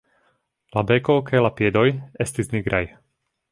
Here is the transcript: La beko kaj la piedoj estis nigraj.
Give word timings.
La 0.77 0.83
beko 0.91 1.17
kaj 1.27 1.43
la 1.47 1.53
piedoj 1.61 1.85
estis 2.27 2.53
nigraj. 2.57 2.83